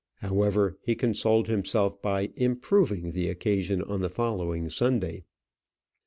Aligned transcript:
However, 0.15 0.79
he 0.81 0.95
consoled 0.95 1.45
himself 1.47 2.01
by 2.01 2.31
"improving" 2.35 3.11
the 3.11 3.29
occasion 3.29 3.83
on 3.83 4.01
the 4.01 4.09
following 4.09 4.67
Sunday. 4.67 5.25